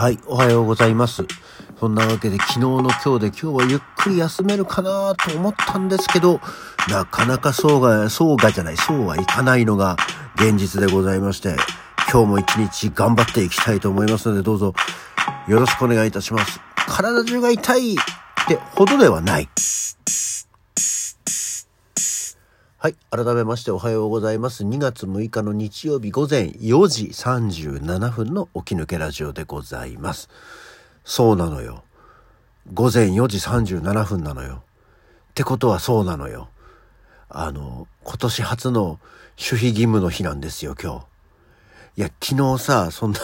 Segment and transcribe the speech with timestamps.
[0.00, 1.26] はい、おはようございます。
[1.78, 6.40] そんなわけで昨日の今日で今日はゆっくり休めるかなと思ったんですけど、
[6.88, 9.98] なかなかそうが、そうがじゃない、そうはいかないのが
[10.36, 11.54] 現実でございまして、
[12.10, 14.72] 今日も一日頑張っていきたいと思いますので、どうぞ
[15.46, 16.62] よろしくお願いいたします。
[16.88, 17.96] 体中が痛いっ
[18.48, 19.50] てほどではない。
[22.82, 22.96] はい。
[23.10, 24.64] 改めましておはようございます。
[24.64, 30.30] 2月6日の日曜日午前4時37分の起き抜けラジオでございます。
[31.04, 31.84] そうなのよ。
[32.72, 34.62] 午前4時37分なのよ。
[34.62, 36.48] ってことはそうなのよ。
[37.28, 38.98] あの、今年初の守
[39.36, 42.00] 秘義務の日なんですよ、今日。
[42.00, 43.18] いや、昨日さ、そんな、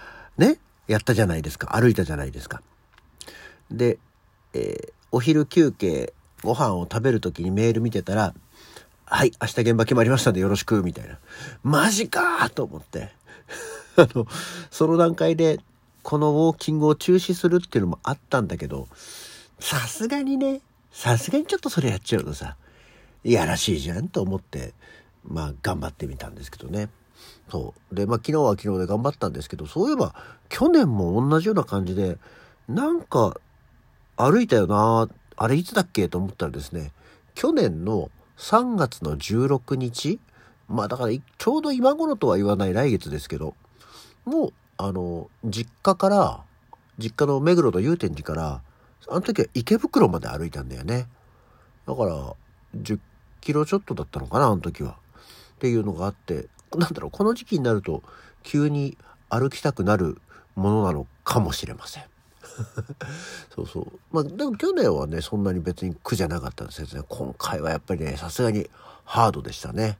[0.38, 1.78] ね、やったじゃないですか。
[1.78, 2.62] 歩いたじゃないですか。
[3.70, 3.98] で、
[4.54, 8.34] えーお昼休憩、ご飯を食べるときにメール見てたら、
[9.06, 11.18] はい、明日現場決まりましたんでよろしく、みたいな。
[11.62, 13.12] マジかと思って。
[13.96, 14.26] あの、
[14.70, 15.60] その段階で、
[16.02, 18.88] このウォーキングを中止するっていうのもあったんだけど、
[19.60, 22.56] さすがにね、さすがにちょっとそれやっちゃうとさ、
[23.24, 24.72] いやらしいじゃんと思って、
[25.22, 26.88] まあ頑張ってみたんですけどね。
[27.50, 27.94] そう。
[27.94, 30.14] で、まあ昨日は昨日で頑張ったんですけど、そういえば
[30.48, 32.18] 去年も同じような感じで、
[32.68, 33.38] なんか
[34.16, 36.92] 歩いたよなあれいつだっけと思ったらですね、
[37.34, 40.20] 去年の3月の16日？
[40.68, 43.54] まあだからちょうど今頃とは言わない来月ですけど、
[44.24, 46.40] もう、あの、実家から、
[46.98, 48.62] 実家の目黒と祐天寺から、
[49.08, 51.06] あの時は池袋まで歩いたんだよね。
[51.86, 52.34] だから、
[52.76, 52.98] 10
[53.40, 54.96] キロちょっとだったのかな、あの時は。
[55.56, 58.02] っていうのがあって、なんだろう、この時期になると、
[58.42, 58.96] 急に
[59.28, 60.18] 歩きたくなる
[60.56, 62.04] ものなのかもしれません。
[63.54, 63.86] そうそう。
[64.12, 68.68] まあ、でも去年はね、そんなに別に苦じゃなかったんですけどね、今回はやっぱりね、さすがに
[69.04, 69.98] ハードでしたね。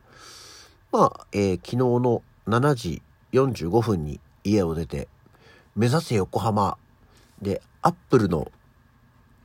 [0.92, 3.02] まあ、えー昨日の7時
[3.32, 5.08] 45分に家を出て、
[5.74, 6.76] 目指せ横浜
[7.42, 8.50] で、アップルの、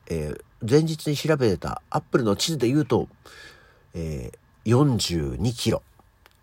[0.07, 3.07] えー前日に調べてたアップルの地図で言うと、
[3.93, 5.81] えー42キロ、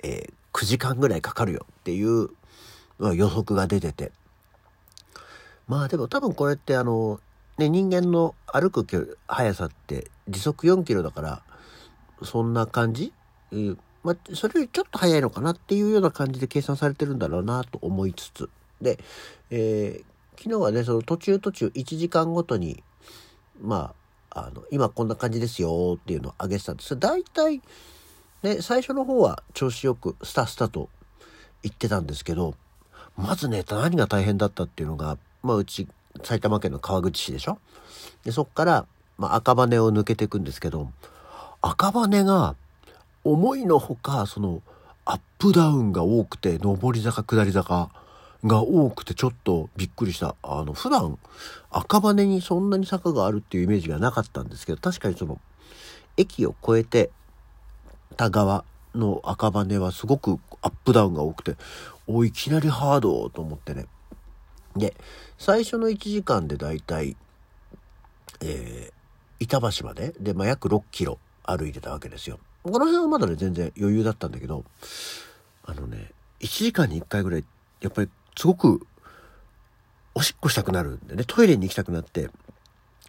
[0.03, 2.31] えー9時間ぐらいかかるよっていう、
[2.99, 4.11] まあ予測が出てて、
[5.67, 7.21] まあでも多分これってあの、
[7.59, 11.43] ね、人間の歩く速さって時速4キロだから、
[12.23, 13.13] そんな感じ、
[13.53, 18.49] えーまあ、それよりちょっと速いのかなっていうような感じで計算されてるんだろうなと思いつつ。
[18.81, 18.99] で、
[19.51, 22.83] えー昨日はね、その途中途中1時間ごとに、
[23.61, 23.95] ま
[24.31, 26.97] あ、あの、今こんな感じですよっていうのを上げてたんです。
[26.99, 27.63] 大体、
[28.43, 30.91] ね、最初の方は調子よくスタスタと
[31.63, 32.55] 言ってたんですけど、
[33.17, 35.17] まずね、何が大変だったっていうのが、
[35.47, 35.89] まあ、うち、
[36.23, 37.59] 埼玉県の川口市でしょ？
[38.25, 38.87] で、そっから、
[39.17, 40.91] まあ、赤羽を抜けていくんですけど、
[41.63, 42.55] 赤羽が、
[43.25, 44.63] 思いのほか、その、
[45.05, 47.91] アップダウンが多くて、上り坂、下り坂
[48.45, 50.37] が多くて、ちょっとびっくりした。
[50.43, 51.19] あの、普段、
[51.71, 55.41] 赤羽にそんなに坂があるっていうイメージがなかったんですけど、確かにその、
[56.17, 57.11] 駅を越えて、
[58.17, 58.65] た側
[58.95, 61.57] の赤羽はすごくアップダウンが多くて、
[62.07, 63.87] おいきなりハードと思ってね。
[64.77, 64.95] で、
[65.39, 67.17] 最初の1時間でだいたい、
[68.43, 68.91] え
[69.41, 72.39] 板橋まで、で、まあ、約6キロ歩いてたわけですよ。
[72.63, 74.65] この辺はまだね、全然余裕だったんだけど、
[75.65, 76.11] あのね、
[76.41, 77.45] 1時間に1回ぐらい、
[77.81, 78.87] やっぱりすごく、
[80.15, 82.31] おしっこしたくなるんでね、トイレに行きたくなって、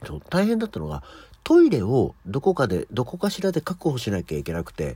[0.05, 1.03] そう大変だったのが、
[1.43, 4.95] トイレをどこかで、どこかしらで確保しなきゃいけなくて、っ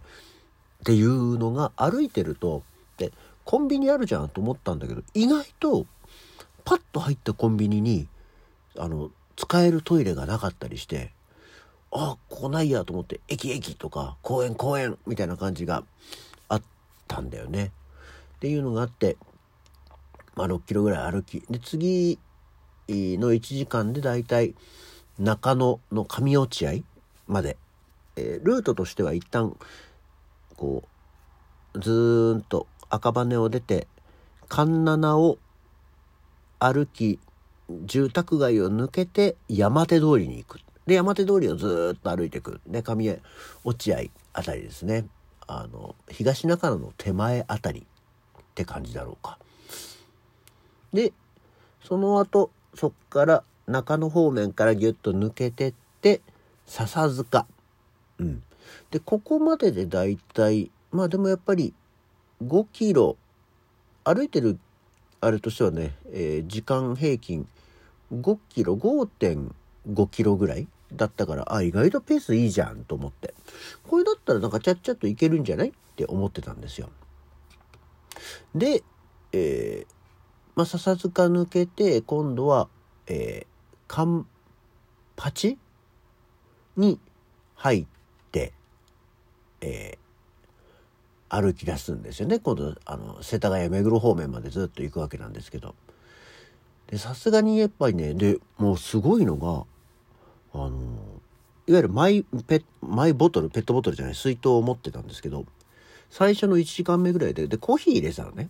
[0.84, 2.64] ていうのが歩いてると、
[2.98, 3.14] で、
[3.46, 5.86] コンビニあるじゃんと思ったんだけど、意外と、
[6.64, 8.08] パッと入ったコンビニに、
[8.78, 11.12] あの、使えるトイレがなかったりして、
[11.92, 15.84] あ、ここないやと思って、駅駅とか、公園公園みたいな感じが
[16.48, 16.62] あっ
[17.08, 17.72] たんだよね。
[18.36, 19.18] っていうのがあって、
[20.36, 21.42] まあ、6キロぐらい歩き。
[21.50, 22.18] で、次
[22.88, 24.56] の1時間でだいたい
[25.20, 26.72] 中野の上落合
[27.28, 27.58] まで、
[28.16, 29.56] えールートとしては一旦、
[30.56, 30.84] こ
[31.74, 33.88] う、ずーんと赤羽を出て、
[34.48, 35.38] 環七を
[36.64, 37.20] 歩き、
[37.86, 40.60] 住宅街を抜けて山手通りに行く。
[40.86, 42.62] で、山手通りをずっと歩いていく。
[42.68, 43.20] で、上
[43.64, 44.02] 落合
[44.34, 45.08] あたりですね。
[45.48, 49.40] あの、東中野の手前あたりって感じだろうか。
[50.94, 51.14] で、
[51.84, 56.22] その後、そっから中野方面からギュッと抜けてって、
[56.68, 57.48] 笹塚。
[58.20, 58.44] うん。
[58.92, 61.74] で、ここまででだいたい、まあでもやっぱり
[62.44, 63.18] 5キロ、
[64.04, 64.60] 歩いてる
[65.22, 67.48] あれとしてはね、えー時間平均
[68.14, 73.34] 5キロ、5.5キロぐらいだったから、あ、意外とペースいいじゃんと思って。
[73.88, 76.90] これだったらなんかちゃっちゃといけるんじゃないって思ってたんですよ。
[78.54, 78.84] で、
[79.32, 80.02] えー
[80.56, 82.68] まあ、笹塚抜けて、今度は、
[83.08, 84.28] えー、カン
[85.16, 85.58] パチ
[86.76, 87.00] に
[87.56, 87.86] 入っ
[88.32, 88.52] て、
[89.62, 89.98] えー、
[91.34, 92.40] 歩き出すんですよね。
[92.40, 95.76] 今度、あの、世田谷目黒方面までずっと行くわけなんですけど。
[96.98, 99.64] さすがにやっぱりね、で、もうすごいのが、
[100.54, 100.72] あの、
[101.68, 105.46] いわゆるマイペマイボトル、ペットボトルじゃない、水筒を持ってたんですけど、
[106.10, 108.50] 最初の1時間目ぐらいで、で、コーヒー入れたらね、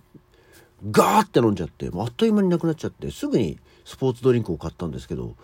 [0.90, 5.36] ガーって飲んじゃって、あっという間になくなっちゃって、すぐにスポーツドリンクを買ったんですけど、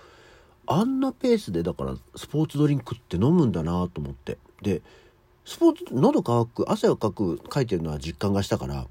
[0.65, 4.39] あんなペースでだからスポーツドリンクって飲むんだなと思って。
[4.63, 4.81] で、
[5.47, 8.85] スポーツ、喉乾く、汗をかく、書いてるのは実感がしたから、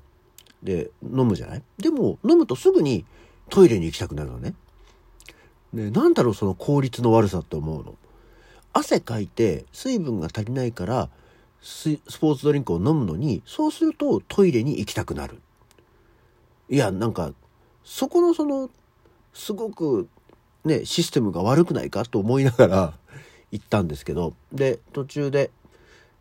[0.62, 1.62] で、飲むじゃない？
[1.76, 3.05] でも、飲むとすぐに
[3.50, 4.55] トイレに行きたくなるのね。
[5.75, 7.94] ね、なんだろうその効率の悪さって思うの？
[8.73, 11.11] 汗かいて水分が足りないから
[11.61, 15.43] スポーツドリンクを飲むのに、そうするとトイレに行きたくなる。
[16.70, 17.35] いや、なんか、
[17.85, 18.70] そこのその、
[19.35, 20.08] すごく
[20.64, 22.94] ね、システムが悪くないかと思いながら
[23.53, 25.50] 行ったんですけど、で、途中で、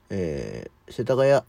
[0.10, 1.42] えー、世田谷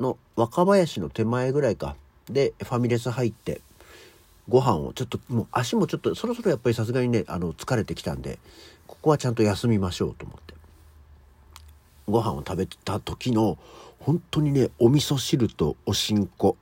[0.00, 1.96] の若林の手前ぐらいか、
[2.28, 3.60] で、ファミレス入って、
[4.48, 8.40] ご飯をちょっともう足もちょっとそろそろやっぱりさすがにねあの疲れてきたんで
[8.88, 10.54] ここはちゃんと休みましょうと思って。
[12.08, 13.56] ご飯を食べた時の
[14.00, 16.56] 本当にねお味噌汁とおしんこ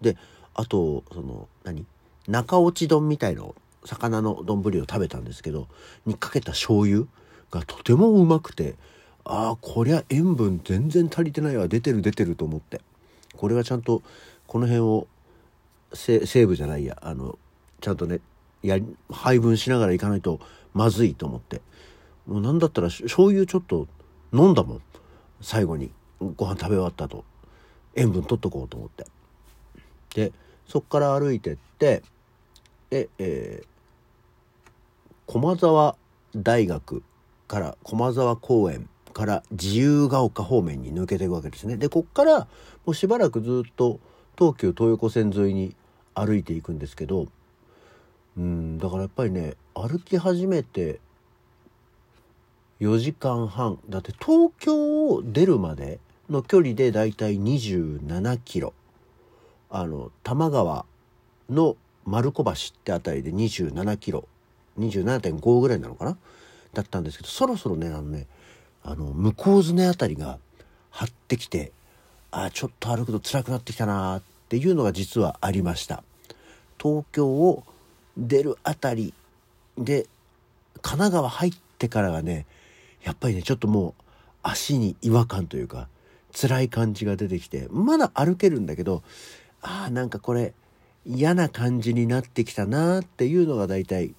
[0.00, 0.16] で
[0.54, 1.84] あとその何？
[2.28, 5.66] 中落ち丼みたいの魚の丼を食べたんですけど
[6.06, 7.06] にかけた醤油
[7.50, 8.76] がとてもうまくて
[9.24, 11.68] ああこりゃ塩分全然足りてないわ。
[11.68, 12.80] 出てる出てると思って。
[13.36, 14.02] これはちゃんと
[14.46, 15.06] この辺を
[15.94, 16.98] セーブじゃないや。
[17.00, 17.38] あの
[17.80, 18.20] ちゃんとね
[18.62, 18.78] や
[19.10, 20.40] 配分しながらいかないと
[20.74, 21.62] まずいと思って。
[22.26, 23.86] もう何だったら醤油ちょっと
[24.32, 24.82] 飲んだもん。
[25.40, 25.90] 最後に。
[26.36, 27.24] ご飯食べ終わった後。
[27.94, 29.06] 塩分取っとこうと思って。
[30.14, 30.32] で
[30.66, 32.02] そっから歩いてって
[32.90, 33.66] で、えー、
[35.26, 35.96] 駒沢
[36.36, 37.02] 大学
[37.48, 41.76] から駒沢公園から自由が丘方面に抜けていくわけですね。
[41.76, 42.46] でこっからも
[42.88, 44.00] うしばらくずっと
[44.36, 45.74] 東急東横線沿いに
[46.14, 47.28] 歩いていくんですけど
[48.36, 51.00] うんだからやっぱりね歩き始めて
[52.80, 53.78] 4時間半。
[53.88, 58.74] だって東京を出るまでの距離でだいたい27キロ。
[59.70, 60.84] あの多摩川
[61.48, 64.28] の丸子橋ってあたりで27キロ。
[64.78, 66.16] 27.5ぐらいなのかな？
[66.72, 68.26] だったんですけどそろそろねあのね
[68.84, 70.38] あの向こうずねあたりが
[70.90, 71.72] 張ってきて
[72.30, 76.04] あちょっと歩くと辛くなってきたなっていうのが実はありました。
[76.80, 77.64] 東京を
[78.16, 79.14] 出るあたり
[79.78, 80.06] で
[80.82, 82.46] 神奈川入ってからがね
[83.02, 84.02] やっぱりねちょっともう
[84.42, 85.88] 足に違和感というか
[86.38, 89.02] 辛い感じが出てきてまだ歩けるんだけど
[89.62, 90.52] ああなんかこれ
[91.06, 94.14] 嫌な感じになってきたなっていうのが大体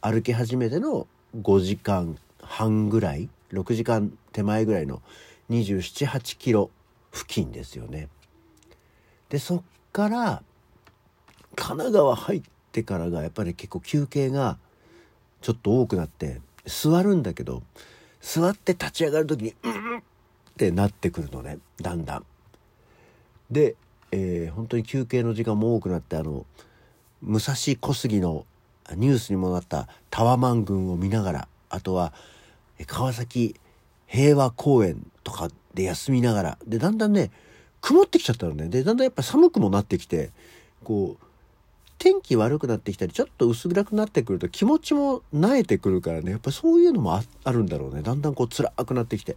[0.00, 1.06] 歩き始めての
[1.40, 5.02] 5時間半ぐらい6時間手前ぐらいの
[5.50, 6.70] 278キロ
[7.12, 8.08] 付近ですよね。
[9.28, 9.62] でそっ
[9.92, 10.42] から
[11.54, 14.58] 神奈川入ってからがやっぱり結構休憩が
[15.40, 17.62] ちょっと多くなって座るんだけど
[18.20, 20.02] 座って立ち上がる時に「うん」っ
[20.56, 22.26] てなってくるのねだんだん。
[23.50, 23.76] で、
[24.10, 26.44] えー、本当に休憩の時間も多くなってあの
[27.22, 28.44] 武蔵小杉の
[28.94, 32.12] ニュースにもなったタワマン群を見ながらあとは
[32.84, 33.56] 川崎
[34.06, 36.58] 平和公園とかで休みながら。
[36.66, 37.30] でだんだんね
[37.80, 38.68] 曇ってきちゃったのね。
[38.68, 40.30] でだんだんやっぱ寒くもなってきて
[40.84, 41.26] こう
[41.98, 46.32] 天気悪くなってきたりちょっと薄暗くなってくると気持ちも慣れてくるからね。
[46.32, 48.02] やっぱそういうのもあるんだろうね。
[48.02, 49.36] だんだんこう辛くなってきて。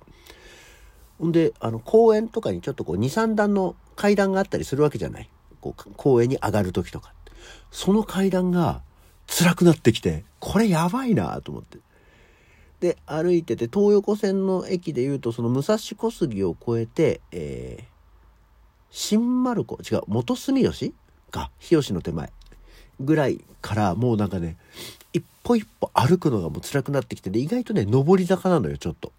[1.18, 5.30] ほんであの公園とかにちょっとこう23段の階段があったりするわけじゃない。
[5.62, 7.14] こう公園に上がる時とか。
[7.72, 8.82] その階段が
[9.28, 11.78] 辛くなってきてこれやばいなと思って。
[12.80, 17.86] で歩いてて東横線の駅でいうとその武蔵小杉を越えて、えー、
[18.90, 20.94] 新丸子違う元住吉？
[21.32, 22.32] か日吉の手前
[23.00, 24.58] ぐらいからもうなんかね
[25.14, 29.12] 一歩一歩歩くのがもう辛くなってきてで意外とね上り坂なのよちょっと。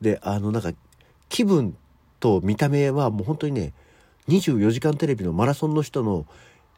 [0.00, 0.72] であのなんか
[1.28, 1.76] 気分
[2.20, 3.72] と見た目はもう本当にね
[4.28, 6.26] 24時間テレビのマラソンの人の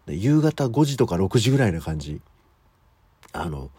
[0.09, 2.21] 夕方5時とか6時ぐらいな感じ
[3.33, 3.71] あの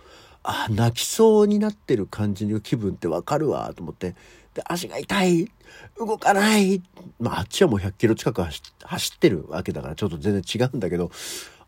[0.44, 4.16] あ泣きそうになってる感じの気分ってわかるわと思って。
[4.54, 5.52] で足が痛い。
[5.98, 6.82] 動かない。
[7.20, 11.12] まああっちはもう100キロ近く走ってるわけだからちょっと全然違うんだけど。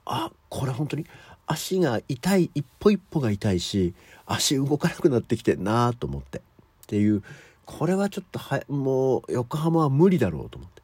[0.06, 1.06] あこれ本当に
[1.48, 3.96] 足が痛い一歩一歩が痛いし
[4.28, 6.40] 足動かなくなってきてんなと思って。
[6.40, 6.42] っ
[6.88, 7.24] ていう
[7.66, 10.76] これはちょっとはもう横浜は無理だろうと思って。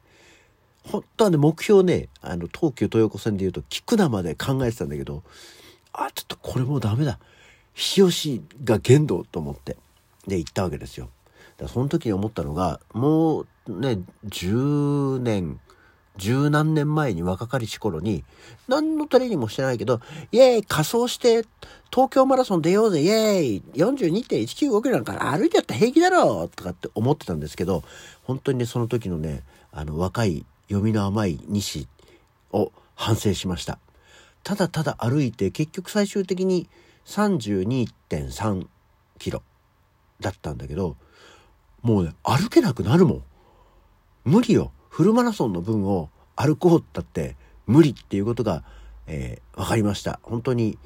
[0.83, 5.23] 本当はね、目標ね、あの、東急東横線で言うと、菊名まで考えてたんだけど、
[5.93, 7.19] あ、ちょっとこれもうダメだ。
[7.73, 9.77] 日吉が限度と思って、
[10.27, 11.09] で、行ったわけですよ。
[11.57, 15.59] だその時に思ったのが、もうね、10年、
[16.17, 18.23] 十何年前に若かりし頃に、
[18.67, 20.01] 何のトレーニングもしてないけど、
[20.31, 21.45] イェーイ仮装して
[21.91, 27.83] 東京マラソン出ようぜイェーイ !42.195 キロなんか歩いてやったら平気だろとかって思ってたんですけど、
[28.23, 31.87] 本当にね、その時のね、あの若い読みの甘い西
[32.51, 33.79] を反省しました。
[34.43, 36.67] ただただ歩いて結局最終的に
[37.05, 38.67] 32.3
[39.19, 39.43] キロ
[40.19, 40.97] だったんだけど、
[41.81, 43.23] もうね、歩けなくなるもん。
[44.23, 44.71] 無理よ。
[44.89, 48.63] フルマラソンの分を歩こうったって無理っていうことが、
[49.07, 50.19] えー、分かりました。
[50.23, 50.77] 本当に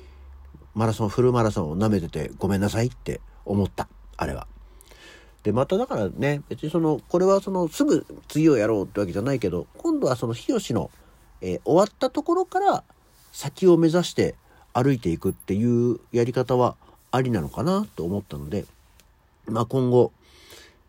[0.74, 3.88] マラソン、フルマラソンを舐めててごめんなさいって思った。
[4.18, 4.48] あれは。
[5.44, 10.90] で、まただからね、別にその、これはその、すぐ次をやろうってわけじゃないけど、今度はその日吉の、
[11.42, 12.84] えー、終わったところから
[13.32, 14.36] 先を目指して
[14.76, 16.76] 歩いていくっていうやり方は
[17.12, 18.66] ありなのかなと思ったので、
[19.48, 20.12] まあ今後、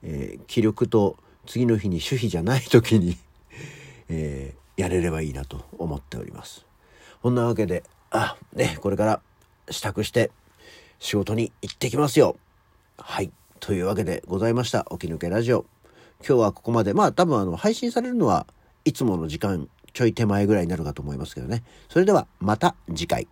[0.02, 1.16] えー、気力と
[1.46, 3.16] 次の日に主費じゃない時に
[4.10, 6.66] えー、やれればいいなと思っております。
[7.22, 9.20] こんなわけで、あ、ね、これから
[9.70, 10.32] 支度して
[10.98, 12.36] 仕事に行ってきますよ。
[12.98, 13.30] はい。
[13.60, 14.84] というわけでございました。
[14.90, 15.64] 起き抜けラジオ。
[16.26, 16.92] 今日はここまで。
[16.92, 18.48] まあ多分あの配信されるのは
[18.84, 21.62] いつもの時間ちょい手前ぐらいになるかと思いますけどね。
[21.88, 23.28] それではまた次回。